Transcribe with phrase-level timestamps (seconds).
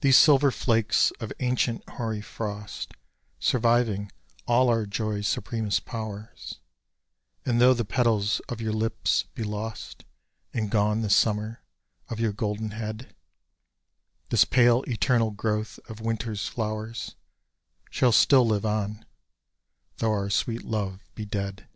[0.00, 2.94] These silver flakes of ancient hoary frost,
[3.38, 4.10] Surviving
[4.46, 6.60] all our joys' supremest powers,
[7.44, 10.06] And though the petals of your lips be lost
[10.54, 11.62] And gone the summer
[12.08, 13.14] of your golden head,
[14.30, 17.14] This pale eternal growth of winter's flowers
[17.90, 19.04] Shall still live on
[19.98, 21.68] though our sweet love be dead.